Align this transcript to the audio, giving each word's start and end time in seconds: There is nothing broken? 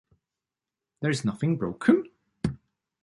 There 1.01 1.11
is 1.11 1.23
nothing 1.23 1.57
broken? 1.57 2.09